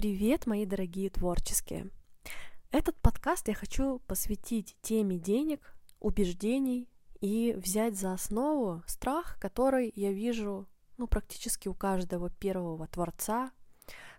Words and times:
Привет, 0.00 0.46
мои 0.46 0.64
дорогие 0.64 1.10
творческие! 1.10 1.90
Этот 2.70 2.96
подкаст 3.02 3.48
я 3.48 3.54
хочу 3.54 3.98
посвятить 4.06 4.78
теме 4.80 5.18
денег, 5.18 5.76
убеждений 5.98 6.88
и 7.20 7.52
взять 7.52 7.98
за 7.98 8.14
основу 8.14 8.82
страх, 8.86 9.36
который 9.38 9.92
я 9.94 10.10
вижу 10.10 10.66
ну, 10.96 11.06
практически 11.06 11.68
у 11.68 11.74
каждого 11.74 12.30
первого 12.30 12.86
творца, 12.86 13.50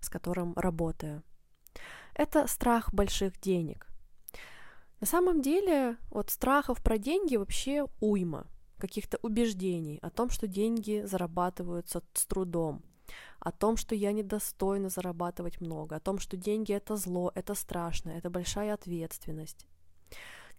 с 0.02 0.10
которым 0.12 0.54
работаю. 0.56 1.24
Это 2.14 2.46
страх 2.46 2.94
больших 2.94 3.42
денег. 3.42 3.88
На 5.00 5.08
самом 5.08 5.42
деле, 5.42 5.98
вот 6.12 6.30
страхов 6.30 6.84
про 6.84 7.00
деньги 7.00 7.38
вообще 7.38 7.88
уйма, 8.02 8.46
каких-то 8.78 9.18
убеждений 9.24 9.98
о 10.04 10.12
том, 10.12 10.30
что 10.30 10.46
деньги 10.46 11.02
зарабатываются 11.08 12.04
с 12.14 12.28
трудом, 12.28 12.84
о 13.42 13.52
том, 13.52 13.76
что 13.76 13.96
я 13.96 14.12
недостойна 14.12 14.90
зарабатывать 14.90 15.62
много, 15.62 15.96
о 15.96 16.00
том, 16.00 16.20
что 16.20 16.38
деньги 16.38 16.74
это 16.74 16.96
зло, 16.96 17.32
это 17.34 17.56
страшно, 17.56 18.12
это 18.12 18.30
большая 18.30 18.76
ответственность. 18.76 19.66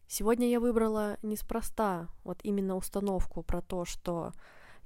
Сегодня 0.09 0.49
я 0.49 0.59
выбрала 0.59 1.17
неспроста 1.23 2.09
вот 2.25 2.41
именно 2.43 2.75
установку 2.77 3.45
про 3.45 3.63
то, 3.63 3.85
что 3.85 4.33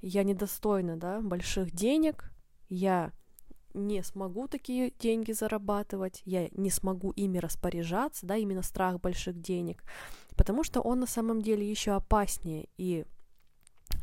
я 0.01 0.23
недостойна 0.23 0.95
да, 0.95 1.21
больших 1.21 1.71
денег, 1.71 2.31
я 2.69 3.11
не 3.73 4.03
смогу 4.03 4.47
такие 4.47 4.91
деньги 4.99 5.31
зарабатывать, 5.31 6.21
я 6.23 6.49
не 6.51 6.69
смогу 6.69 7.11
ими 7.11 7.39
распоряжаться, 7.39 8.27
да, 8.27 8.35
именно 8.35 8.61
страх 8.61 9.01
больших 9.01 9.41
денег, 9.41 9.83
потому 10.35 10.63
что 10.63 10.81
он 10.81 10.99
на 10.99 11.07
самом 11.07 11.41
деле 11.41 11.67
еще 11.67 11.91
опаснее 11.91 12.69
и 12.77 13.05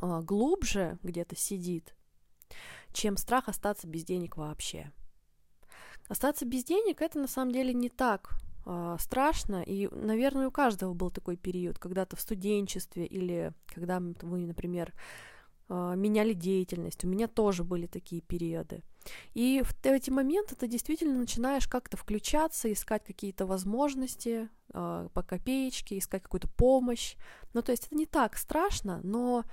э, 0.03 0.21
глубже 0.23 0.99
где-то 1.05 1.37
сидит, 1.37 1.95
чем 2.95 3.19
страх 3.19 3.49
остаться 3.49 3.87
без 3.87 4.05
денег 4.05 4.39
вообще. 4.39 4.91
Остаться 6.09 6.47
без 6.47 6.65
денег 6.65 7.03
это 7.03 7.19
на 7.19 7.27
самом 7.27 7.53
деле 7.53 7.75
не 7.75 7.89
так 7.89 8.31
э, 8.67 8.97
страшно, 9.01 9.63
и, 9.63 9.89
наверное, 9.89 10.49
у 10.49 10.51
каждого 10.51 10.95
был 10.95 11.11
такой 11.11 11.37
период, 11.37 11.79
когда-то 11.79 12.17
в 12.17 12.21
студенчестве 12.21 13.05
или 13.05 13.53
когда 13.67 14.01
вы, 14.01 14.47
например, 14.47 14.95
э, 15.69 15.95
меняли 15.97 16.35
деятельность. 16.35 17.05
У 17.05 17.09
меня 17.09 17.27
тоже 17.27 17.65
были 17.65 17.87
такие 17.87 18.23
периоды. 18.23 18.83
И 19.35 19.63
в 19.65 19.87
эти 19.87 20.11
моменты 20.11 20.55
ты 20.55 20.67
действительно 20.67 21.19
начинаешь 21.19 21.67
как-то 21.67 21.97
включаться, 21.97 22.73
искать 22.73 23.05
какие-то 23.05 23.47
возможности 23.47 24.49
э, 24.73 25.09
по 25.13 25.23
копеечке, 25.23 25.99
искать 25.99 26.23
какую-то 26.23 26.49
помощь. 26.49 27.17
Ну, 27.55 27.63
то 27.63 27.73
есть 27.73 27.87
это 27.87 27.97
не 27.97 28.07
так 28.07 28.37
страшно, 28.37 29.01
но 29.03 29.45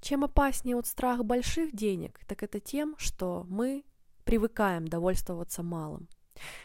чем 0.00 0.24
опаснее 0.24 0.76
вот 0.76 0.86
страх 0.86 1.24
больших 1.24 1.74
денег, 1.74 2.20
так 2.26 2.42
это 2.42 2.60
тем, 2.60 2.94
что 2.98 3.46
мы 3.48 3.84
привыкаем 4.24 4.86
довольствоваться 4.86 5.62
малым. 5.62 6.08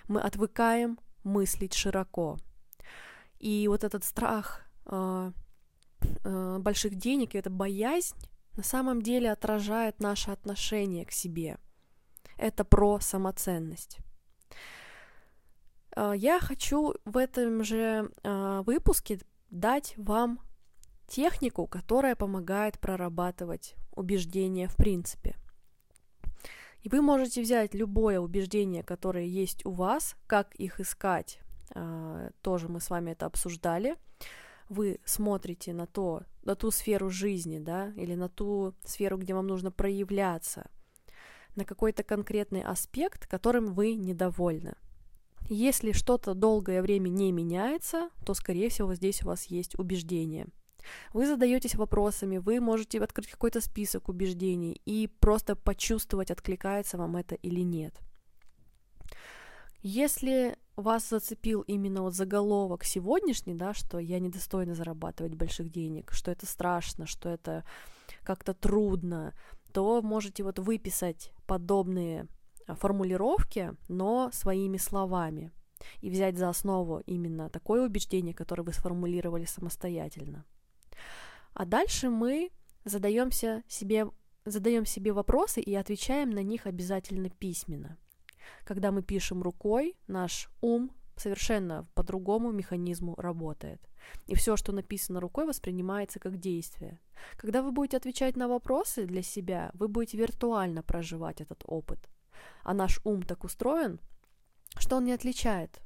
Мы 0.08 0.22
отвыкаем 0.22 1.00
мыслить 1.24 1.74
широко. 1.74 2.38
И 3.40 3.68
вот 3.68 3.84
этот 3.84 4.04
страх 4.04 4.62
э, 4.86 5.32
э, 6.24 6.58
больших 6.60 6.96
денег 6.96 7.36
и 7.36 7.38
эта 7.38 7.50
боязнь 7.50 8.16
на 8.56 8.64
самом 8.64 9.02
деле 9.02 9.32
отражает 9.32 10.00
наше 10.00 10.32
отношение 10.32 11.06
к 11.06 11.12
себе. 11.12 11.58
Это 12.38 12.64
про 12.64 13.00
самоценность. 13.00 13.98
Э, 15.96 16.14
я 16.16 16.40
хочу 16.40 16.96
в 17.06 17.18
этом 17.18 17.64
же 17.64 18.12
выпуске 18.24 19.20
дать 19.50 19.94
вам 19.98 20.40
технику, 21.08 21.68
которая 21.68 22.16
помогает 22.16 22.80
прорабатывать 22.80 23.76
убеждения 23.96 24.68
в 24.68 24.76
принципе. 24.76 25.36
И 26.82 26.90
вы 26.90 27.02
можете 27.02 27.42
взять 27.42 27.74
любое 27.74 28.20
убеждение, 28.20 28.84
которое 28.84 29.26
есть 29.26 29.66
у 29.66 29.72
вас, 29.72 30.16
как 30.28 30.54
их 30.56 30.80
искать, 30.82 31.40
а, 31.74 32.30
тоже 32.42 32.68
мы 32.68 32.82
с 32.82 32.90
вами 32.90 33.12
это 33.12 33.26
обсуждали. 33.26 33.96
Вы 34.68 35.00
смотрите 35.06 35.74
на 35.74 35.88
то, 35.88 36.24
на 36.44 36.56
ту 36.56 36.72
сферу 36.72 37.10
жизни, 37.10 37.60
да, 37.60 37.94
или 37.96 38.16
на 38.16 38.28
ту 38.28 38.74
сферу, 38.84 39.18
где 39.18 39.34
вам 39.34 39.48
нужно 39.48 39.72
проявляться, 39.72 40.70
на 41.56 41.64
какой-то 41.64 42.04
конкретный 42.04 42.64
аспект, 42.64 43.28
которым 43.28 43.74
вы 43.74 43.96
недовольны. 43.96 44.76
Если 45.50 45.92
что-то 45.92 46.34
долгое 46.34 46.82
время 46.82 47.10
не 47.10 47.32
меняется, 47.32 48.10
то, 48.26 48.34
скорее 48.34 48.70
всего, 48.70 48.94
здесь 48.96 49.24
у 49.24 49.28
вас 49.28 49.46
есть 49.46 49.78
убеждение– 49.80 50.48
вы 51.14 51.28
задаетесь 51.28 51.76
вопросами, 51.76 52.38
вы 52.38 52.60
можете 52.60 53.00
открыть 53.00 53.30
какой-то 53.30 53.62
список 53.62 54.10
убеждений 54.10 54.82
и 54.86 55.08
просто 55.20 55.56
почувствовать, 55.56 56.32
откликается 56.32 56.98
вам 56.98 57.16
это 57.18 57.36
или 57.36 57.62
нет. 57.62 58.00
Если 59.82 60.56
вас 60.76 61.10
зацепил 61.10 61.62
именно 61.62 62.02
вот 62.02 62.16
заголовок 62.16 62.84
сегодняшний, 62.84 63.54
да, 63.54 63.74
что 63.74 64.00
я 64.00 64.20
недостойна 64.20 64.76
зарабатывать 64.76 65.36
больших 65.36 65.70
денег, 65.70 66.12
что 66.14 66.32
это 66.32 66.46
страшно, 66.46 67.06
что 67.06 67.30
это 67.30 67.66
как-то 68.24 68.54
трудно, 68.54 69.34
то 69.74 70.02
можете 70.02 70.44
вот 70.44 70.60
выписать 70.60 71.32
подобные 71.46 72.28
а, 72.66 72.76
формулировки, 72.76 73.74
но 73.90 74.30
своими 74.32 74.78
словами 74.78 75.52
и 76.02 76.10
взять 76.10 76.38
за 76.38 76.50
основу 76.50 77.02
именно 77.06 77.50
такое 77.50 77.86
убеждение, 77.86 78.34
которое 78.34 78.64
вы 78.64 78.74
сформулировали 78.74 79.46
самостоятельно. 79.46 80.46
А 81.54 81.66
дальше 81.66 82.10
мы 82.10 82.52
задаемся 82.86 83.64
себе, 83.68 84.08
задаем 84.46 84.86
себе 84.86 85.14
вопросы 85.14 85.62
и 85.62 85.74
отвечаем 85.76 86.30
на 86.30 86.44
них 86.44 86.66
обязательно 86.66 87.30
письменно. 87.30 87.98
Когда 88.66 88.92
мы 88.92 89.04
пишем 89.04 89.42
рукой, 89.42 89.96
наш 90.08 90.50
ум 90.62 90.92
совершенно 91.16 91.88
по 91.94 92.04
другому 92.04 92.52
механизму 92.52 93.16
работает. 93.16 93.82
И 94.26 94.36
все, 94.36 94.58
что 94.58 94.72
написано 94.72 95.20
рукой, 95.20 95.46
воспринимается 95.46 96.20
как 96.20 96.38
действие. 96.38 97.00
Когда 97.38 97.62
вы 97.62 97.72
будете 97.72 97.98
отвечать 97.98 98.36
на 98.36 98.48
вопросы 98.48 99.06
для 99.06 99.22
себя, 99.22 99.72
вы 99.74 99.88
будете 99.88 100.18
виртуально 100.18 100.84
проживать 100.84 101.40
этот 101.40 101.64
опыт. 101.66 102.00
А 102.64 102.74
наш 102.74 103.00
ум 103.06 103.22
так 103.22 103.44
устроен, 103.44 104.00
что 104.78 104.98
он 104.98 105.06
не 105.06 105.14
отличает 105.14 105.83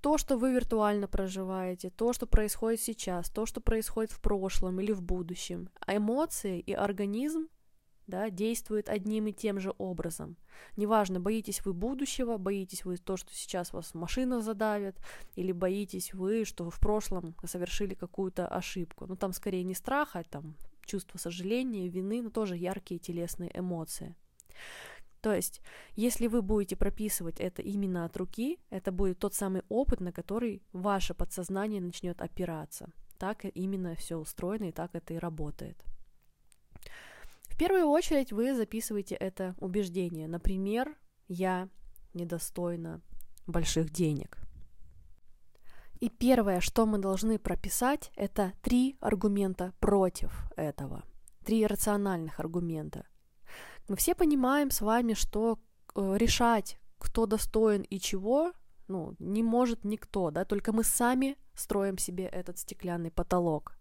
то, 0.00 0.18
что 0.18 0.36
вы 0.36 0.52
виртуально 0.52 1.08
проживаете, 1.08 1.90
то, 1.90 2.12
что 2.12 2.26
происходит 2.26 2.80
сейчас, 2.80 3.30
то, 3.30 3.46
что 3.46 3.60
происходит 3.60 4.12
в 4.12 4.20
прошлом 4.20 4.80
или 4.80 4.92
в 4.92 5.02
будущем. 5.02 5.70
А 5.80 5.96
эмоции 5.96 6.60
и 6.60 6.72
организм 6.72 7.48
да, 8.08 8.30
действуют 8.30 8.88
одним 8.88 9.26
и 9.26 9.32
тем 9.32 9.60
же 9.60 9.72
образом. 9.76 10.36
Неважно, 10.76 11.20
боитесь 11.20 11.64
вы 11.64 11.74
будущего, 11.74 12.38
боитесь 12.38 12.84
вы 12.84 12.96
то, 12.96 13.16
что 13.16 13.32
сейчас 13.34 13.72
вас 13.72 13.94
машина 13.94 14.40
задавит, 14.40 14.96
или 15.36 15.52
боитесь 15.52 16.14
вы, 16.14 16.44
что 16.44 16.70
в 16.70 16.80
прошлом 16.80 17.34
совершили 17.44 17.94
какую-то 17.94 18.48
ошибку. 18.48 19.06
Ну, 19.06 19.14
там 19.14 19.32
скорее 19.32 19.62
не 19.62 19.74
страх, 19.74 20.16
а 20.16 20.24
там 20.24 20.56
чувство 20.86 21.18
сожаления, 21.18 21.88
вины, 21.88 22.22
но 22.22 22.30
тоже 22.30 22.56
яркие 22.56 22.98
телесные 22.98 23.50
эмоции. 23.54 24.16
То 25.20 25.34
есть, 25.34 25.60
если 25.96 26.28
вы 26.28 26.42
будете 26.42 26.76
прописывать 26.76 27.40
это 27.40 27.62
именно 27.62 28.04
от 28.04 28.16
руки, 28.16 28.58
это 28.70 28.92
будет 28.92 29.18
тот 29.18 29.34
самый 29.34 29.62
опыт, 29.68 30.00
на 30.00 30.12
который 30.12 30.62
ваше 30.72 31.14
подсознание 31.14 31.80
начнет 31.80 32.20
опираться. 32.20 32.90
Так 33.18 33.44
именно 33.54 33.96
все 33.96 34.16
устроено 34.16 34.64
и 34.64 34.72
так 34.72 34.94
это 34.94 35.14
и 35.14 35.18
работает. 35.18 35.82
В 37.44 37.58
первую 37.58 37.86
очередь 37.86 38.32
вы 38.32 38.54
записываете 38.54 39.16
это 39.16 39.56
убеждение. 39.58 40.28
Например, 40.28 40.96
я 41.26 41.68
недостойна 42.14 43.00
больших 43.46 43.90
денег. 43.90 44.38
И 45.98 46.08
первое, 46.08 46.60
что 46.60 46.86
мы 46.86 46.98
должны 46.98 47.40
прописать, 47.40 48.12
это 48.14 48.52
три 48.62 48.96
аргумента 49.00 49.72
против 49.80 50.48
этого. 50.56 51.02
Три 51.44 51.66
рациональных 51.66 52.38
аргумента– 52.38 53.04
мы 53.88 53.96
все 53.96 54.14
понимаем 54.14 54.70
с 54.70 54.80
вами, 54.80 55.14
что 55.14 55.58
э, 55.94 56.16
решать, 56.16 56.78
кто 56.98 57.26
достоин 57.26 57.82
и 57.82 57.98
чего, 57.98 58.52
ну, 58.86 59.14
не 59.18 59.42
может 59.42 59.84
никто, 59.84 60.30
да, 60.30 60.44
только 60.44 60.72
мы 60.72 60.84
сами 60.84 61.36
строим 61.54 61.98
себе 61.98 62.26
этот 62.26 62.58
стеклянный 62.58 63.10
потолок. 63.10 63.76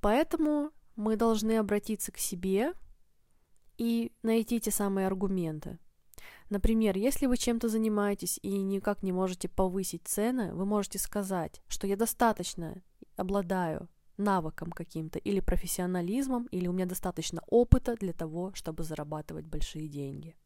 Поэтому 0.00 0.70
мы 0.96 1.16
должны 1.16 1.58
обратиться 1.58 2.12
к 2.12 2.18
себе 2.18 2.74
и 3.78 4.12
найти 4.22 4.60
те 4.60 4.70
самые 4.70 5.06
аргументы. 5.06 5.78
Например, 6.50 6.96
если 6.96 7.26
вы 7.26 7.36
чем-то 7.36 7.68
занимаетесь 7.68 8.38
и 8.42 8.50
никак 8.62 9.02
не 9.02 9.10
можете 9.10 9.48
повысить 9.48 10.06
цены, 10.06 10.54
вы 10.54 10.66
можете 10.66 10.98
сказать, 10.98 11.62
что 11.66 11.86
я 11.86 11.96
достаточно 11.96 12.82
обладаю 13.16 13.88
навыком 14.16 14.70
каким-то 14.70 15.18
или 15.18 15.40
профессионализмом, 15.40 16.46
или 16.52 16.66
у 16.68 16.72
меня 16.72 16.86
достаточно 16.86 17.42
опыта 17.46 17.96
для 17.96 18.12
того, 18.12 18.52
чтобы 18.54 18.84
зарабатывать 18.84 19.46
большие 19.46 19.88
деньги. 19.88 20.36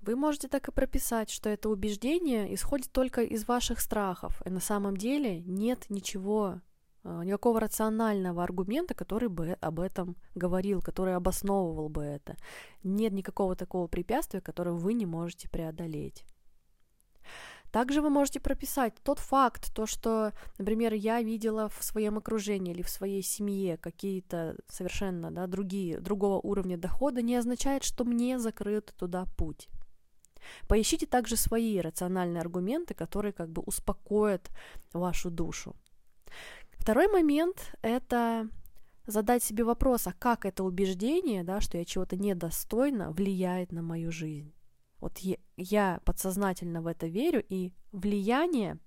Вы 0.00 0.16
можете 0.16 0.48
так 0.48 0.68
и 0.68 0.72
прописать, 0.72 1.28
что 1.28 1.50
это 1.50 1.68
убеждение 1.68 2.52
исходит 2.54 2.90
только 2.90 3.22
из 3.22 3.46
ваших 3.46 3.80
страхов, 3.80 4.40
и 4.46 4.50
на 4.50 4.60
самом 4.60 4.96
деле 4.96 5.40
нет 5.40 5.86
ничего, 5.90 6.62
а, 7.02 7.22
никакого 7.22 7.60
рационального 7.60 8.42
аргумента, 8.42 8.94
который 8.94 9.28
бы 9.28 9.58
об 9.60 9.78
этом 9.78 10.16
говорил, 10.34 10.80
который 10.80 11.14
обосновывал 11.14 11.90
бы 11.90 12.02
это. 12.02 12.36
Нет 12.82 13.12
никакого 13.12 13.56
такого 13.56 13.88
препятствия, 13.88 14.40
которое 14.40 14.72
вы 14.72 14.94
не 14.94 15.04
можете 15.04 15.48
преодолеть. 15.50 16.24
Также 17.72 18.02
вы 18.02 18.10
можете 18.10 18.40
прописать 18.40 18.94
тот 19.02 19.18
факт, 19.18 19.72
то, 19.74 19.86
что, 19.86 20.32
например, 20.58 20.92
я 20.92 21.22
видела 21.22 21.68
в 21.68 21.84
своем 21.84 22.18
окружении 22.18 22.72
или 22.72 22.82
в 22.82 22.90
своей 22.90 23.22
семье 23.22 23.76
какие-то 23.76 24.56
совершенно 24.68 25.30
да, 25.30 25.46
другие, 25.46 26.00
другого 26.00 26.40
уровня 26.40 26.76
дохода, 26.76 27.22
не 27.22 27.36
означает, 27.36 27.84
что 27.84 28.04
мне 28.04 28.38
закрыт 28.38 28.92
туда 28.96 29.26
путь. 29.36 29.68
Поищите 30.68 31.06
также 31.06 31.36
свои 31.36 31.80
рациональные 31.80 32.40
аргументы, 32.40 32.94
которые 32.94 33.32
как 33.32 33.50
бы 33.50 33.62
успокоят 33.62 34.50
вашу 34.92 35.30
душу. 35.30 35.76
Второй 36.72 37.08
момент— 37.08 37.72
это 37.82 38.48
задать 39.06 39.44
себе 39.44 39.64
вопрос, 39.64 40.06
а 40.06 40.12
как 40.12 40.44
это 40.44 40.64
убеждение, 40.64 41.44
да, 41.44 41.60
что 41.60 41.78
я 41.78 41.84
чего-то 41.84 42.16
недостойна, 42.16 43.12
влияет 43.12 43.70
на 43.70 43.82
мою 43.82 44.10
жизнь. 44.10 44.52
Вот 45.00 45.18
я, 45.56 46.00
подсознательно 46.04 46.82
в 46.82 46.86
это 46.86 47.06
верю, 47.06 47.44
и 47.48 47.72
влияние 47.92 48.78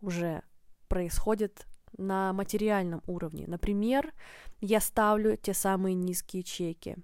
уже 0.00 0.42
происходит 0.88 1.66
на 1.98 2.32
материальном 2.32 3.02
уровне. 3.06 3.44
Например, 3.46 4.12
я 4.60 4.80
ставлю 4.80 5.36
те 5.36 5.54
самые 5.54 5.94
низкие 5.94 6.42
чеки. 6.42 6.96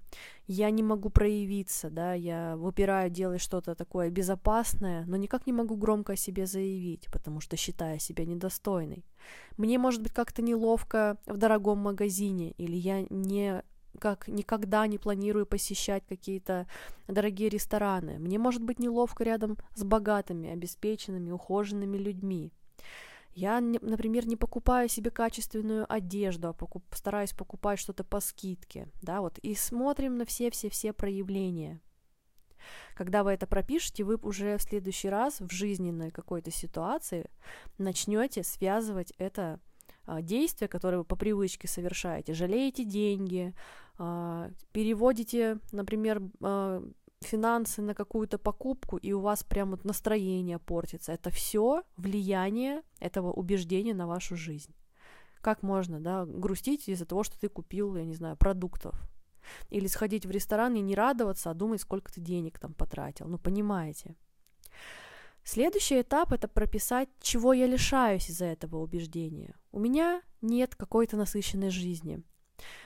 Я 0.47 0.70
не 0.70 0.82
могу 0.82 1.11
проявиться, 1.11 1.91
да, 1.91 2.14
я 2.14 2.56
выпираю 2.56 3.11
делать 3.11 3.41
что-то 3.41 3.75
такое 3.75 4.11
безопасное, 4.11 5.05
но 5.06 5.17
никак 5.17 5.46
не 5.46 5.53
могу 5.53 5.76
громко 5.76 6.14
о 6.14 6.17
себе 6.17 6.46
заявить, 6.46 7.06
потому 7.12 7.41
что 7.41 7.56
считаю 7.56 8.00
себя 8.00 8.25
недостойной. 8.25 9.05
Мне 9.56 9.79
может 9.79 10.03
быть 10.03 10.12
как-то 10.12 10.43
неловко 10.43 11.19
в 11.26 11.37
дорогом 11.37 11.79
магазине, 11.79 12.53
или 12.53 12.76
я 12.76 13.06
не 13.11 13.62
как 14.00 14.26
никогда 14.26 14.87
не 14.87 14.99
планирую 14.99 15.47
посещать 15.47 16.02
какие-то 16.08 16.67
дорогие 17.06 17.49
рестораны. 17.49 18.19
Мне 18.19 18.38
может 18.38 18.62
быть 18.62 18.81
неловко 18.81 19.23
рядом 19.23 19.56
с 19.76 19.85
богатыми, 19.85 20.50
обеспеченными, 20.50 21.31
ухоженными 21.31 21.97
людьми. 21.97 22.52
Я, 23.32 23.61
например, 23.61 24.26
не 24.26 24.37
покупаю 24.37 24.88
себе 24.88 25.11
качественную 25.11 25.87
одежду, 25.88 26.49
а 26.49 26.52
покуп, 26.52 26.82
стараюсь 26.93 27.32
покупать 27.32 27.79
что-то 27.79 28.02
по 28.02 28.19
скидке, 28.19 28.88
да, 29.02 29.20
вот, 29.20 29.38
и 29.38 29.55
смотрим 29.55 30.17
на 30.17 30.25
все-все-все 30.25 30.93
проявления. 30.93 31.81
Когда 32.94 33.23
вы 33.23 33.31
это 33.31 33.46
пропишете, 33.46 34.05
вы 34.05 34.17
уже 34.17 34.58
в 34.58 34.62
следующий 34.62 35.08
раз 35.08 35.41
в 35.41 35.50
жизненной 35.53 36.11
какой-то 36.11 36.50
ситуации 36.50 37.31
начнете 37.79 38.43
связывать 38.43 39.12
это 39.17 39.61
а, 40.06 40.23
действие, 40.23 40.69
которое 40.69 40.99
вы 40.99 41.05
по 41.05 41.17
привычке 41.17 41.69
совершаете. 41.69 42.35
Жалеете 42.35 42.85
деньги, 42.85 43.55
переводите, 44.73 45.58
например, 45.73 46.23
а, 46.43 46.82
финансы 47.20 47.82
на 47.82 47.94
какую-то 47.94 48.38
покупку, 48.38 48.97
и 48.97 49.12
у 49.12 49.20
вас 49.20 49.44
прям 49.44 49.70
вот 49.70 49.85
настроение 49.85 50.58
портится. 50.58 51.12
Это 51.12 51.31
все 51.31 51.82
влияние 51.97 52.82
этого 52.99 53.31
убеждения 53.31 53.94
на 53.94 54.06
вашу 54.06 54.37
жизнь. 54.37 54.75
Как 55.41 55.62
можно, 55.62 56.00
да, 56.00 56.26
грустить 56.26 56.88
из-за 56.88 57.06
того, 57.06 57.23
что 57.23 57.38
ты 57.38 57.49
купил, 57.49 57.97
я 57.97 58.05
не 58.05 58.14
знаю, 58.14 58.37
продуктов. 58.37 58.94
Или 59.70 59.87
сходить 59.87 60.26
в 60.26 60.31
ресторан 60.31 60.75
и 60.76 60.81
не 60.81 60.94
радоваться, 60.94 61.50
а 61.50 61.55
думать, 61.55 61.81
сколько 61.81 62.12
ты 62.12 62.20
денег 62.20 62.58
там 62.58 62.75
потратил. 62.75 63.26
Ну, 63.26 63.38
понимаете. 63.38 64.17
Следующий 65.43 66.03
этап— 66.03 66.32
это 66.35 66.49
прописать, 66.49 67.08
чего 67.20 67.53
я 67.55 67.67
лишаюсь 67.67 68.29
из-за 68.29 68.44
этого 68.44 68.76
убеждения. 68.76 69.55
У 69.73 69.79
меня 69.79 70.23
нет 70.43 70.75
какой-то 70.75 71.17
насыщенной 71.17 71.70
жизни. 71.70 72.23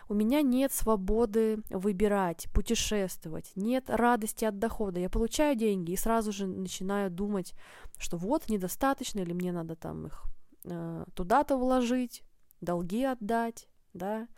У 0.09 0.15
меня 0.15 0.43
нет 0.43 0.73
свободы 0.73 1.59
выбирать, 1.71 2.49
путешествовать, 2.53 3.53
нет 3.57 3.89
радости 3.89 4.45
от 4.45 4.59
дохода. 4.59 5.01
Я 5.01 5.11
получаю 5.11 5.57
деньги 5.57 5.93
и 5.93 5.97
сразу 5.97 6.33
же 6.33 6.47
начинаю 6.47 7.11
думать, 7.11 7.55
что 7.99 8.17
вот 8.17 8.49
недостаточно, 8.49 9.21
или 9.21 9.33
мне 9.33 9.53
надо 9.53 9.77
там 9.77 10.07
их 10.07 10.25
э, 10.65 11.05
туда-то 11.15 11.57
вложить, 11.57 12.23
долги 12.61 13.05
отдать, 13.05 13.69
да. 13.93 14.29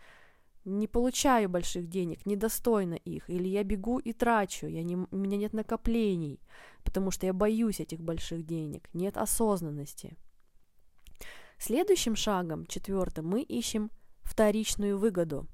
Не 0.65 0.89
получаю 0.89 1.49
больших 1.49 1.89
денег, 1.89 2.27
недостойно 2.27 2.95
их, 2.95 3.31
или 3.31 3.47
я 3.47 3.63
бегу 3.63 4.01
и 4.01 4.13
трачу, 4.13 4.67
я 4.67 4.83
не, 4.83 4.97
у 4.97 5.17
меня 5.17 5.37
нет 5.37 5.53
накоплений, 5.53 6.41
потому 6.83 7.13
что 7.13 7.27
я 7.27 7.33
боюсь 7.33 7.79
этих 7.79 8.01
больших 8.01 8.45
денег, 8.45 8.89
нет 8.93 9.17
осознанности. 9.17 10.17
Следующим 11.59 12.17
шагом, 12.17 12.67
четвертым, 12.67 13.29
мы 13.29 13.43
ищем 13.43 13.91
вторичную 14.27 14.99
выгоду. 14.99 15.47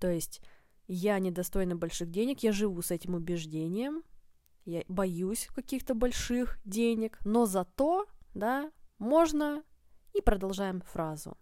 То 0.00 0.10
есть 0.10 0.40
я 0.88 1.18
недостойна 1.18 1.76
больших 1.76 2.10
денег, 2.10 2.40
я 2.40 2.52
живу 2.52 2.82
с 2.82 2.90
этим 2.90 3.14
убеждением, 3.14 4.02
я 4.64 4.82
боюсь 4.88 5.48
каких-то 5.54 5.94
больших 5.94 6.58
денег, 6.64 7.18
но 7.24 7.46
зато, 7.46 8.06
да, 8.34 8.72
можно, 8.98 9.62
и 10.12 10.20
продолжаем 10.20 10.80
фразу, 10.80 11.36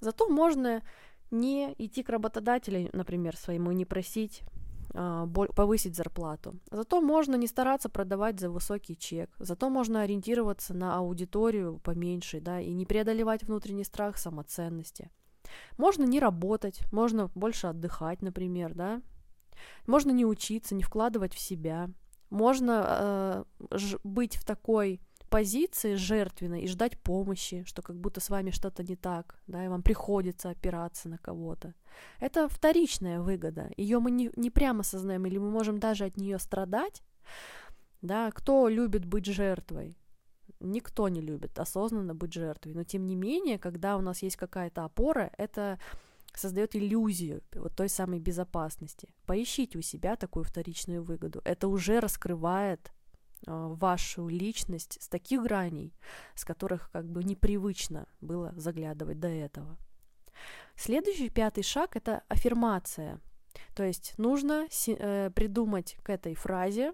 зато 0.00 0.28
можно 0.28 0.82
не 1.30 1.74
идти 1.78 2.02
к 2.02 2.08
работодателю, 2.08 2.90
например, 2.92 3.36
своему 3.36 3.72
не 3.72 3.84
просить 3.84 4.42
повысить 4.94 5.96
зарплату. 5.96 6.54
Зато 6.70 7.00
можно 7.00 7.34
не 7.34 7.46
стараться 7.46 7.88
продавать 7.88 8.38
за 8.38 8.48
высокий 8.48 8.96
чек, 8.96 9.30
зато 9.38 9.68
можно 9.68 10.02
ориентироваться 10.02 10.74
на 10.74 10.96
аудиторию 10.96 11.80
поменьше, 11.82 12.40
да, 12.40 12.60
и 12.60 12.72
не 12.72 12.86
преодолевать 12.86 13.42
внутренний 13.42 13.84
страх 13.84 14.16
самоценности. 14.16 15.10
Можно 15.78 16.04
не 16.04 16.20
работать, 16.20 16.80
можно 16.92 17.28
больше 17.34 17.66
отдыхать, 17.66 18.22
например, 18.22 18.74
да. 18.74 19.02
Можно 19.86 20.10
не 20.12 20.24
учиться, 20.24 20.74
не 20.74 20.82
вкладывать 20.82 21.34
в 21.34 21.38
себя. 21.38 21.90
Можно 22.30 23.44
э, 23.70 23.78
быть 24.02 24.36
в 24.36 24.44
такой 24.44 25.00
позиции 25.34 25.96
жертвенной 25.96 26.62
и 26.62 26.68
ждать 26.68 26.96
помощи, 27.02 27.64
что 27.66 27.82
как 27.82 27.96
будто 27.96 28.20
с 28.20 28.30
вами 28.30 28.52
что-то 28.52 28.84
не 28.84 28.94
так, 28.94 29.36
да, 29.48 29.64
и 29.64 29.68
вам 29.68 29.82
приходится 29.82 30.50
опираться 30.50 31.08
на 31.08 31.18
кого-то. 31.18 31.74
Это 32.20 32.48
вторичная 32.48 33.20
выгода. 33.20 33.68
Ее 33.76 33.98
мы 33.98 34.12
не, 34.12 34.30
не 34.36 34.50
прямо 34.50 34.84
сознаем, 34.84 35.26
или 35.26 35.38
мы 35.38 35.50
можем 35.50 35.80
даже 35.80 36.04
от 36.04 36.16
нее 36.16 36.38
страдать. 36.38 37.02
Да, 38.00 38.30
кто 38.30 38.68
любит 38.68 39.06
быть 39.06 39.26
жертвой? 39.26 39.98
Никто 40.60 41.08
не 41.08 41.20
любит 41.20 41.58
осознанно 41.58 42.14
быть 42.14 42.32
жертвой. 42.32 42.74
Но 42.74 42.84
тем 42.84 43.08
не 43.08 43.16
менее, 43.16 43.58
когда 43.58 43.96
у 43.96 44.00
нас 44.00 44.22
есть 44.22 44.36
какая-то 44.36 44.84
опора, 44.84 45.32
это 45.36 45.80
создает 46.32 46.76
иллюзию 46.76 47.42
вот 47.54 47.74
той 47.74 47.88
самой 47.88 48.20
безопасности. 48.20 49.08
Поищите 49.26 49.78
у 49.78 49.82
себя 49.82 50.14
такую 50.14 50.44
вторичную 50.44 51.02
выгоду. 51.02 51.40
Это 51.44 51.66
уже 51.66 51.98
раскрывает 51.98 52.92
вашу 53.46 54.28
личность 54.28 55.02
с 55.02 55.08
таких 55.08 55.42
граней, 55.42 55.94
с 56.34 56.44
которых 56.44 56.90
как 56.90 57.06
бы 57.06 57.24
непривычно 57.24 58.06
было 58.20 58.52
заглядывать 58.56 59.20
до 59.20 59.28
этого. 59.28 59.76
Следующий 60.76 61.30
пятый 61.30 61.62
шаг– 61.62 61.94
это 61.96 62.22
аффирмация. 62.28 63.20
То 63.74 63.84
есть 63.84 64.14
нужно 64.18 64.66
э, 64.86 65.30
придумать 65.30 65.96
к 66.02 66.10
этой 66.10 66.34
фразе 66.34 66.92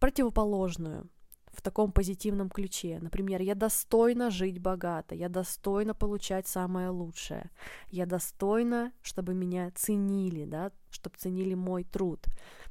противоположную 0.00 1.08
в 1.52 1.60
таком 1.60 1.92
позитивном 1.92 2.48
ключе. 2.48 2.98
Например, 3.00 3.40
я 3.42 3.54
достойна 3.54 4.30
жить 4.30 4.58
богато, 4.58 5.14
я 5.14 5.28
достойна 5.28 5.94
получать 5.94 6.48
самое 6.48 6.88
лучшее, 6.88 7.50
я 7.90 8.06
достойна, 8.06 8.92
чтобы 9.02 9.34
меня 9.34 9.70
ценили, 9.74 10.44
да, 10.44 10.72
чтобы 10.90 11.16
ценили 11.18 11.54
мой 11.54 11.84
труд. 11.84 12.26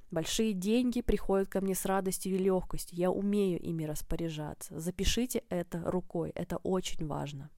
Большие 0.10 0.54
деньги 0.54 1.02
приходят 1.02 1.48
ко 1.48 1.62
мне 1.62 1.74
с 1.74 1.86
радостью 1.86 2.36
и 2.36 2.38
легкостью. 2.38 2.98
Я 2.98 3.12
умею 3.12 3.60
ими 3.60 3.86
распоряжаться. 3.86 4.78
Запишите 4.78 5.44
это 5.50 5.82
рукой. 5.90 6.32
Это 6.32 6.58
очень 6.58 7.08
важно. 7.08 7.50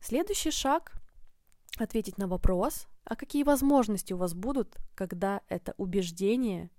Следующий 0.00 0.50
шаг– 0.50 0.92
ответить 1.78 2.18
на 2.18 2.26
вопрос, 2.26 2.86
а 3.04 3.16
какие 3.16 3.44
возможности 3.44 4.12
у 4.12 4.18
вас 4.18 4.34
будут, 4.34 4.76
когда 4.94 5.40
это 5.48 5.74
убеждение 5.78 6.70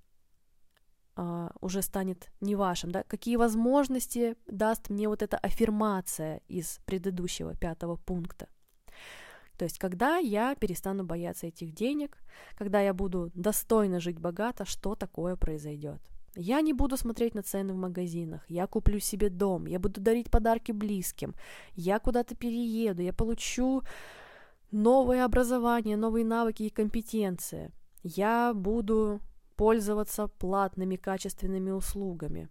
а, 1.15 1.51
уже 1.61 1.81
станет 1.81 2.31
не 2.41 2.55
вашим, 2.55 2.91
да? 2.91 3.03
Какие 3.03 3.35
возможности 3.35 4.35
даст 4.47 4.89
мне 4.89 5.07
вот 5.07 5.21
эта 5.21 5.37
аффирмация 5.37 6.41
из 6.47 6.79
предыдущего 6.85 7.55
пятого 7.55 7.97
пункта? 7.97 8.47
То 9.57 9.65
есть, 9.65 9.77
когда 9.77 10.17
я 10.17 10.55
перестану 10.55 11.03
бояться 11.03 11.47
этих 11.47 11.73
денег, 11.73 12.17
когда 12.57 12.81
я 12.81 12.93
буду 12.93 13.31
достойно 13.35 13.99
жить 13.99 14.19
богато, 14.19 14.65
что 14.65 14.95
такое 14.95 15.35
произойдет? 15.35 16.01
Я 16.35 16.61
не 16.61 16.73
буду 16.73 16.97
смотреть 16.97 17.35
на 17.35 17.43
цены 17.43 17.73
в 17.73 17.77
магазинах, 17.77 18.43
я 18.49 18.65
куплю 18.65 18.99
себе 18.99 19.29
дом, 19.29 19.67
я 19.67 19.77
буду 19.77 20.01
дарить 20.01 20.31
подарки 20.31 20.71
близким, 20.71 21.35
я 21.75 21.99
куда-то 21.99 22.35
перееду, 22.35 23.03
я 23.03 23.13
получу 23.13 23.83
новое 24.71 25.25
образование, 25.25 25.95
новые 25.95 26.25
навыки 26.25 26.63
и 26.63 26.71
компетенции. 26.71 27.71
Я 28.01 28.53
буду 28.55 29.21
пользоваться 29.55 30.27
платными 30.27 30.95
качественными 30.95 31.71
услугами. 31.71 32.49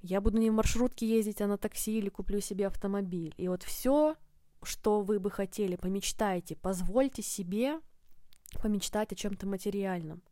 Я 0.00 0.20
буду 0.20 0.38
не 0.38 0.50
в 0.50 0.54
маршрутке 0.54 1.08
ездить, 1.08 1.40
а 1.40 1.46
на 1.46 1.56
такси 1.56 1.98
или 1.98 2.08
куплю 2.10 2.40
себе 2.40 2.66
автомобиль. 2.66 3.34
И 3.38 3.48
вот 3.48 3.62
все 3.62 4.16
что 4.64 5.02
вы 5.02 5.20
бы 5.20 5.30
хотели, 5.30 5.76
помечтайте, 5.76 6.56
позвольте 6.56 7.22
себе 7.22 7.80
помечтать 8.62 9.12
о 9.12 9.16
чем-то 9.16 9.46
материальном. 9.46 10.22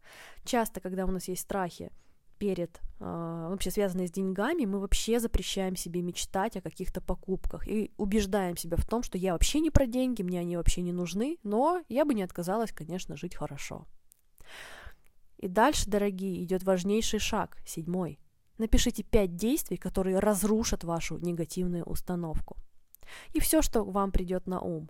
Часто, 0.45 0.81
когда 0.81 1.05
у 1.05 1.11
нас 1.11 1.29
есть 1.29 1.43
страхи 1.43 1.91
перед, 2.39 2.81
э, 2.99 3.47
вообще 3.51 3.71
связанные 3.71 4.09
с 4.09 4.13
деньгами, 4.13 4.65
мы 4.65 4.81
вообще 4.81 5.21
запрещаем 5.21 5.77
себе 5.77 6.03
мечтать 6.03 6.57
о 6.57 6.61
каких-то 6.61 7.01
покупках 7.01 7.69
и 7.69 7.93
убеждаем 7.97 8.57
себя 8.57 8.77
в 8.77 8.87
том, 8.87 9.03
что 9.03 9.19
я 9.19 9.33
вообще 9.33 9.61
не 9.61 9.71
про 9.71 9.87
деньги, 9.87 10.23
мне 10.23 10.41
они 10.41 10.57
вообще 10.57 10.83
не 10.83 10.93
нужны, 10.93 11.39
но 11.43 11.83
я 11.89 12.05
бы 12.05 12.15
не 12.15 12.23
отказалась, 12.23 12.73
конечно, 12.73 13.17
жить 13.17 13.37
хорошо. 13.37 13.87
И 15.43 15.49
дальше, 15.49 15.91
дорогие, 15.91 16.43
идет 16.45 16.63
важнейший 16.63 17.19
шаг, 17.19 17.59
седьмой. 17.67 18.19
Напишите 18.59 19.03
пять 19.03 19.35
действий, 19.35 19.77
которые 19.77 20.21
разрушат 20.21 20.85
вашу 20.85 21.19
негативную 21.19 21.85
установку. 21.85 22.57
И 23.33 23.41
все, 23.41 23.61
что 23.61 23.83
вам 23.83 24.13
придет 24.13 24.47
на 24.47 24.61
ум. 24.61 24.89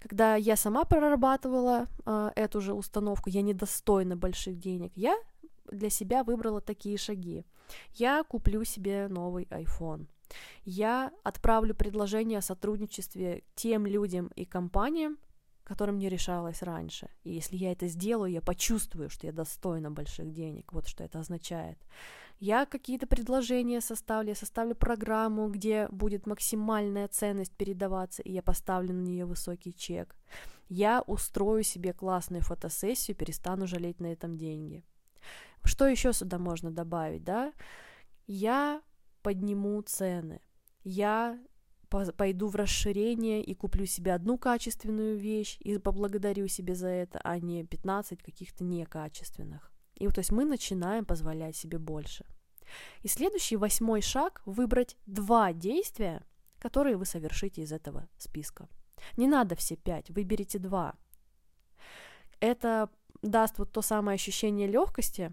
Когда 0.00 0.36
я 0.36 0.56
сама 0.56 0.84
прорабатывала 0.84 1.86
э, 2.06 2.30
эту 2.34 2.62
же 2.62 2.72
установку, 2.72 3.28
я 3.28 3.42
недостойна 3.42 4.16
больших 4.16 4.58
денег, 4.58 4.92
я 4.94 5.14
для 5.70 5.90
себя 5.90 6.24
выбрала 6.24 6.62
такие 6.62 6.96
шаги. 6.96 7.44
Я 7.92 8.24
куплю 8.24 8.64
себе 8.64 9.06
новый 9.08 9.44
iPhone. 9.50 10.06
Я 10.64 11.12
отправлю 11.24 11.74
предложение 11.74 12.38
о 12.38 12.42
сотрудничестве 12.42 13.42
тем 13.54 13.86
людям 13.86 14.30
и 14.34 14.46
компаниям, 14.46 15.18
которым 15.66 15.98
не 15.98 16.08
решалась 16.08 16.62
раньше. 16.62 17.08
И 17.24 17.32
если 17.32 17.56
я 17.56 17.72
это 17.72 17.88
сделаю, 17.88 18.32
я 18.32 18.40
почувствую, 18.40 19.10
что 19.10 19.26
я 19.26 19.32
достойна 19.32 19.90
больших 19.90 20.32
денег. 20.32 20.72
Вот 20.72 20.86
что 20.86 21.04
это 21.04 21.18
означает. 21.18 21.78
Я 22.38 22.66
какие-то 22.66 23.06
предложения 23.06 23.80
составлю, 23.80 24.28
я 24.28 24.34
составлю 24.34 24.74
программу, 24.74 25.48
где 25.48 25.88
будет 25.88 26.26
максимальная 26.26 27.08
ценность 27.08 27.56
передаваться, 27.56 28.22
и 28.22 28.32
я 28.32 28.42
поставлю 28.42 28.94
на 28.94 29.02
нее 29.02 29.24
высокий 29.24 29.74
чек. 29.74 30.14
Я 30.68 31.02
устрою 31.06 31.64
себе 31.64 31.92
классную 31.92 32.42
фотосессию, 32.42 33.16
перестану 33.16 33.66
жалеть 33.66 34.00
на 34.00 34.06
этом 34.06 34.36
деньги. 34.36 34.84
Что 35.64 35.86
еще 35.86 36.12
сюда 36.12 36.38
можно 36.38 36.70
добавить, 36.70 37.24
да? 37.24 37.52
Я 38.26 38.82
подниму 39.22 39.82
цены. 39.82 40.40
Я 40.84 41.38
пойду 41.88 42.48
в 42.48 42.56
расширение 42.56 43.42
и 43.42 43.54
куплю 43.54 43.86
себе 43.86 44.14
одну 44.14 44.38
качественную 44.38 45.16
вещь 45.16 45.56
и 45.60 45.78
поблагодарю 45.78 46.48
себе 46.48 46.74
за 46.74 46.88
это, 46.88 47.20
а 47.22 47.38
не 47.38 47.64
15 47.64 48.22
каких-то 48.22 48.64
некачественных. 48.64 49.72
И 49.94 50.06
вот, 50.06 50.14
то 50.14 50.20
есть 50.20 50.32
мы 50.32 50.44
начинаем 50.44 51.04
позволять 51.04 51.56
себе 51.56 51.78
больше. 51.78 52.26
И 53.02 53.08
следующий 53.08 53.56
восьмой 53.56 54.02
шаг– 54.02 54.42
выбрать 54.44 54.96
два 55.06 55.52
действия, 55.52 56.22
которые 56.58 56.96
вы 56.96 57.04
совершите 57.04 57.62
из 57.62 57.72
этого 57.72 58.08
списка. 58.18 58.68
Не 59.16 59.28
надо 59.28 59.54
все 59.54 59.76
пять, 59.76 60.10
выберите 60.10 60.58
два. 60.58 60.94
Это 62.40 62.90
даст 63.22 63.58
вот 63.58 63.72
то 63.72 63.82
самое 63.82 64.16
ощущение 64.16 64.66
легкости, 64.66 65.32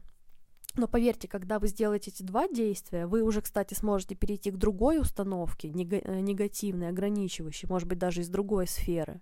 но 0.76 0.88
поверьте, 0.88 1.28
когда 1.28 1.60
вы 1.60 1.68
сделаете 1.68 2.12
эти 2.12 2.24
два 2.24 2.48
действия, 2.48 3.08
вы 3.08 3.22
уже, 3.22 3.42
кстати, 3.42 3.74
сможете 3.74 4.16
перейти 4.16 4.52
к 4.52 4.58
другой 4.58 5.00
установке, 5.00 5.70
э, 5.70 6.20
негативной, 6.20 6.90
ограничивающей, 6.90 7.68
может 7.68 7.88
быть, 7.88 8.00
даже 8.00 8.22
из 8.22 8.30
другой 8.30 8.68
сферы 8.68 9.22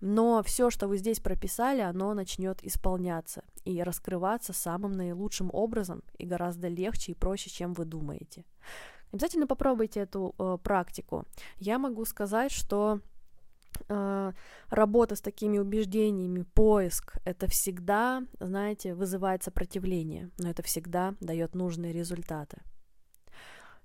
но 0.00 0.42
все, 0.42 0.70
что 0.70 0.88
вы 0.88 0.96
здесь 0.96 1.20
прописали, 1.20 1.80
оно 1.80 2.14
начнет 2.14 2.62
исполняться 2.64 3.44
и 3.64 3.82
раскрываться 3.82 4.52
самым 4.52 4.92
наилучшим 4.92 5.50
образом 5.52 6.02
и 6.18 6.24
гораздо 6.24 6.68
легче 6.68 7.12
и 7.12 7.14
проще, 7.14 7.50
чем 7.50 7.74
вы 7.74 7.84
думаете. 7.84 8.44
Обязательно 9.12 9.46
попробуйте 9.46 10.00
эту 10.00 10.34
э, 10.38 10.58
практику. 10.62 11.24
Я 11.58 11.78
могу 11.78 12.04
сказать, 12.04 12.52
что 12.52 13.00
работа 14.68 15.16
с 15.16 15.20
такими 15.20 15.58
убеждениями, 15.58 16.42
поиск, 16.42 17.16
это 17.24 17.48
всегда, 17.48 18.22
знаете, 18.38 18.94
вызывает 18.94 19.42
сопротивление, 19.42 20.30
но 20.38 20.50
это 20.50 20.62
всегда 20.62 21.14
дает 21.20 21.54
нужные 21.54 21.92
результаты. 21.92 22.58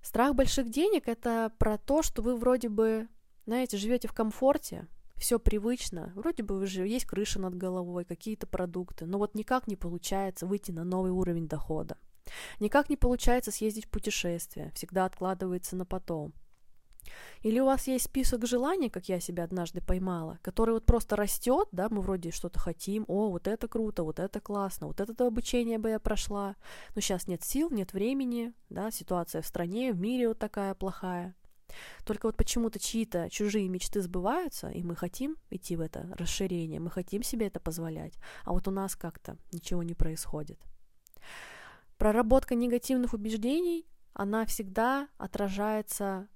Страх 0.02 0.36
больших 0.36 0.70
денег 0.70 1.08
это 1.08 1.52
про 1.58 1.78
то, 1.78 2.04
что 2.04 2.22
вы 2.22 2.36
вроде 2.38 2.70
бы, 2.70 3.08
знаете, 3.48 3.78
живете 3.78 4.08
в 4.08 4.14
комфорте, 4.14 4.88
все 5.18 5.40
привычно, 5.40 6.12
вроде 6.16 6.44
бы 6.44 6.60
уже 6.60 6.88
есть 6.88 7.06
крыша 7.06 7.40
над 7.40 7.56
головой, 7.56 8.06
какие-то 8.06 8.46
продукты, 8.48 9.06
но 9.06 9.18
вот 9.18 9.34
никак 9.34 9.68
не 9.68 9.76
получается 9.76 10.46
выйти 10.46 10.72
на 10.72 10.84
новый 10.84 11.12
уровень 11.12 11.48
дохода. 11.48 11.98
Никак 12.60 12.90
не 12.90 12.98
получается 12.98 13.52
съездить 13.52 13.86
в 13.86 13.90
путешествие, 13.90 14.72
всегда 14.76 15.06
откладывается 15.06 15.76
на 15.76 15.86
потом. 15.86 16.34
Или 17.42 17.60
у 17.60 17.66
вас 17.66 17.88
есть 17.88 18.06
список 18.06 18.46
желаний, 18.48 18.90
как 18.90 19.10
я 19.10 19.20
себя 19.20 19.44
однажды 19.44 19.82
поймала, 19.82 20.40
который 20.42 20.74
вот 20.74 20.86
просто 20.86 21.16
растет, 21.16 21.68
да, 21.72 21.88
мы 21.90 22.02
вроде 22.02 22.32
что-то 22.32 22.60
хотим, 22.60 23.06
о, 23.08 23.30
вот 23.30 23.48
это 23.48 23.68
круто, 23.68 24.04
вот 24.04 24.20
это 24.20 24.40
классно, 24.40 24.88
вот 24.88 25.00
это 25.00 25.28
обучение 25.28 25.78
бы 25.78 25.90
я 25.90 26.00
прошла, 26.00 26.56
но 26.96 27.02
сейчас 27.02 27.28
нет 27.28 27.44
сил, 27.44 27.70
нет 27.70 27.94
времени, 27.94 28.54
да, 28.70 28.92
ситуация 28.92 29.42
в 29.42 29.48
стране, 29.48 29.94
в 29.94 30.00
мире 30.00 30.28
вот 30.30 30.40
такая 30.40 30.74
плохая. 30.74 31.36
Только 32.06 32.28
вот 32.28 32.38
почему-то 32.38 32.80
чьи-то 32.80 33.30
чужие 33.30 33.68
мечты 33.68 34.02
сбываются, 34.02 34.70
и 34.70 34.84
мы 34.84 34.96
хотим 34.96 35.38
идти 35.50 35.76
в 35.76 35.82
это 35.82 36.14
расширение, 36.18 36.80
мы 36.80 36.90
хотим 36.90 37.24
себе 37.24 37.48
это 37.48 37.60
позволять, 37.60 38.14
а 38.44 38.54
вот 38.54 38.68
у 38.68 38.72
нас 38.72 38.96
как-то 38.96 39.38
ничего 39.52 39.84
не 39.84 39.94
происходит. 39.94 40.60
Проработка 41.98 42.56
негативных 42.56 43.14
убеждений, 43.14 43.88
она 44.14 44.46
всегда 44.46 45.08
отражается 45.18 46.28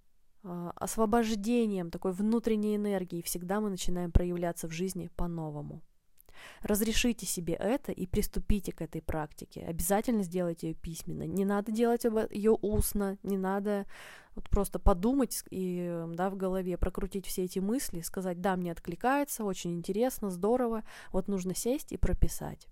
освобождением 0.43 1.91
такой 1.91 2.11
внутренней 2.11 2.75
энергии, 2.75 3.21
всегда 3.21 3.59
мы 3.59 3.69
начинаем 3.69 4.11
проявляться 4.11 4.67
в 4.67 4.71
жизни 4.71 5.09
по-новому. 5.15 5.81
Разрешите 6.61 7.25
себе 7.25 7.53
это 7.53 7.91
и 7.91 8.05
приступите 8.05 8.71
к 8.71 8.81
этой 8.81 9.01
практике. 9.01 9.65
Обязательно 9.67 10.23
сделайте 10.23 10.69
ее 10.69 10.73
письменно. 10.73 11.23
Не 11.23 11.45
надо 11.45 11.71
делать 11.71 12.05
ее 12.05 12.51
устно, 12.51 13.17
не 13.23 13.37
надо 13.37 13.85
вот 14.35 14.49
просто 14.49 14.79
подумать 14.79 15.43
и 15.49 16.05
да, 16.13 16.29
в 16.29 16.37
голове 16.37 16.77
прокрутить 16.77 17.25
все 17.25 17.43
эти 17.43 17.59
мысли, 17.59 18.01
сказать, 18.01 18.39
да, 18.41 18.55
мне 18.55 18.71
откликается, 18.71 19.43
очень 19.43 19.73
интересно, 19.73 20.29
здорово, 20.29 20.83
вот 21.11 21.27
нужно 21.27 21.55
сесть 21.55 21.91
и 21.91 21.97
прописать. 21.97 22.67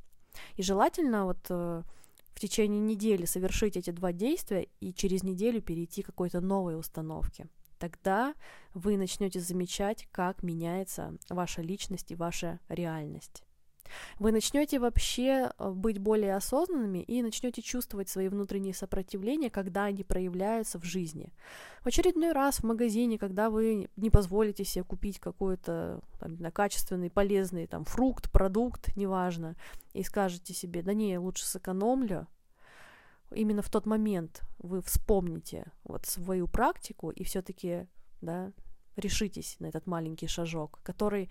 И 0.56 0.62
желательно 0.62 1.26
вот 1.26 1.46
э, 1.50 1.84
в 2.34 2.40
течение 2.40 2.80
недели 2.80 3.26
совершить 3.26 3.76
эти 3.76 3.90
два 3.90 4.12
действия 4.12 4.68
и 4.80 4.94
через 4.94 5.24
неделю 5.24 5.62
перейти 5.62 6.04
к 6.04 6.08
какой-то 6.08 6.40
новой 6.40 6.80
установке. 6.80 7.48
Тогда 7.80 8.34
вы 8.74 8.98
начнете 8.98 9.40
замечать, 9.40 10.08
как 10.12 10.44
меняется 10.44 11.18
ваша 11.30 11.62
личность 11.62 12.12
и 12.12 12.16
ваша 12.16 12.60
реальность. 12.70 13.44
Вы 14.20 14.32
начнете 14.32 14.80
вообще 14.80 15.52
э, 15.58 15.70
быть 15.70 16.00
более 16.00 16.36
осознанными 16.36 17.00
и 17.00 17.22
начнете 17.22 17.62
чувствовать 17.62 18.10
свои 18.10 18.28
внутренние 18.28 18.74
сопротивления, 18.74 19.50
когда 19.50 19.86
они 19.86 20.04
проявляются 20.04 20.80
в 20.80 20.84
жизни. 20.84 21.34
В 21.82 21.88
очередной 21.88 22.32
раз 22.32 22.58
в 22.58 22.64
магазине, 22.64 23.18
когда 23.18 23.50
вы 23.50 23.90
не 23.96 24.10
позволите 24.10 24.64
себе 24.64 24.84
купить 24.84 25.20
какой-то 25.20 26.02
там, 26.20 26.38
качественный, 26.52 27.10
полезный 27.10 27.68
там, 27.68 27.86
фрукт, 27.86 28.32
продукт, 28.32 28.96
неважно, 28.96 29.56
и 29.94 30.04
скажете 30.04 30.54
себе, 30.54 30.82
да 30.82 30.94
не, 30.94 31.18
лучше 31.18 31.46
сэкономлю, 31.46 32.28
именно 33.32 33.62
в 33.62 33.70
тот 33.70 33.86
момент 33.86 34.42
вы 34.60 34.82
вспомните 34.82 35.72
вот 35.84 36.06
свою 36.06 36.48
практику 36.48 37.10
и 37.10 37.24
все-таки 37.24 37.88
да, 38.22 38.52
решитесь 38.96 39.58
на 39.60 39.68
этот 39.68 39.88
маленький 39.88 40.28
шажок, 40.28 40.80
который 40.84 41.30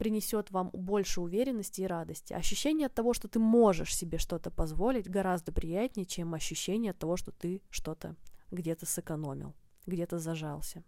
принесет 0.00 0.50
вам 0.50 0.70
больше 0.72 1.20
уверенности 1.20 1.82
и 1.82 1.86
радости. 1.86 2.32
Ощущение 2.32 2.86
от 2.86 2.94
того, 2.94 3.12
что 3.12 3.28
ты 3.28 3.38
можешь 3.38 3.94
себе 3.94 4.16
что-то 4.16 4.50
позволить, 4.50 5.10
гораздо 5.10 5.52
приятнее, 5.52 6.06
чем 6.06 6.32
ощущение 6.32 6.92
от 6.92 6.98
того, 6.98 7.16
что 7.16 7.32
ты 7.32 7.60
что-то 7.68 8.16
где-то 8.50 8.86
сэкономил, 8.86 9.54
где-то 9.86 10.18
зажался. 10.18 10.82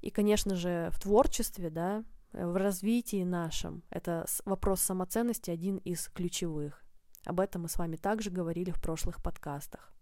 И, 0.00 0.10
конечно 0.10 0.56
же, 0.56 0.88
в 0.90 1.00
творчестве, 1.00 1.70
да, 1.70 2.04
в 2.32 2.56
развитии 2.56 3.22
нашем, 3.22 3.84
это 3.88 4.26
вопрос 4.44 4.80
самоценности 4.80 5.50
один 5.50 5.76
из 5.76 6.08
ключевых. 6.08 6.84
Об 7.24 7.40
этом 7.40 7.62
мы 7.62 7.68
с 7.68 7.78
вами 7.78 7.96
также 7.96 8.30
говорили 8.30 8.70
в 8.70 8.80
прошлых 8.80 9.22
подкастах. 9.22 9.92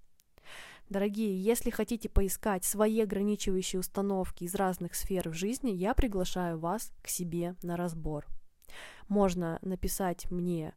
Дорогие, 0.89 1.41
если 1.41 1.71
хотите 1.71 2.09
поискать 2.09 2.65
свои 2.65 3.01
ограничивающие 3.01 3.79
установки 3.79 4.45
из 4.45 4.57
разных 4.57 4.95
сфер 4.97 5.29
в 5.29 5.35
жизни, 5.35 5.71
я 5.71 5.95
приглашаю 5.95 6.59
вас 6.59 6.93
к 7.03 7.09
себе 7.09 7.55
на 7.63 7.77
разбор. 7.77 8.27
Можно 9.07 9.59
написать 9.63 10.29
мне 10.31 10.75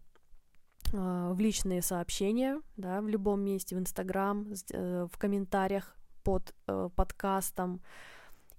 э, 0.92 1.32
в 1.34 1.40
личные 1.40 1.82
сообщения, 1.82 2.62
да, 2.78 3.02
в 3.02 3.08
любом 3.08 3.42
месте, 3.42 3.76
в 3.76 3.80
Инстаграм, 3.80 4.54
э, 4.72 5.08
в 5.12 5.18
комментариях 5.18 5.96
под 6.24 6.54
э, 6.68 6.90
подкастом, 6.96 7.82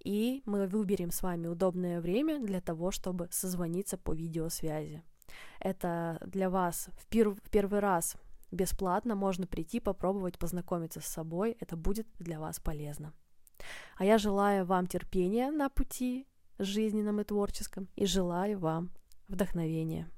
и 0.05 0.43
мы 0.45 0.67
выберем 0.67 1.11
с 1.13 1.23
вами 1.23 1.47
удобное 1.47 2.01
время 2.01 2.45
для 2.45 2.61
того, 2.61 2.91
чтобы 2.91 3.29
созвониться 3.31 3.97
по 3.97 4.13
видеосвязи. 4.13 5.03
Это 5.61 6.21
для 6.27 6.51
вас 6.51 6.89
в, 6.97 7.09
пер- 7.09 7.35
в 7.35 7.51
первый 7.51 7.81
раз 7.81 8.17
бесплатно 8.51 9.15
можно 9.15 9.47
прийти, 9.47 9.81
попробовать, 9.81 10.39
познакомиться 10.39 11.01
с 11.01 11.07
собой. 11.07 11.57
Это 11.61 11.77
будет 11.77 12.07
для 12.19 12.39
вас 12.39 12.61
полезно. 12.61 13.13
А 13.97 14.05
я 14.05 14.19
желаю 14.19 14.65
вам 14.65 14.87
терпения 14.87 15.51
на 15.51 15.69
пути 15.69 16.27
жизненном 16.59 17.21
и 17.21 17.25
творческом 17.25 17.89
и 17.97 18.07
желаю 18.07 18.59
вам 18.59 18.91
вдохновения. 19.29 20.09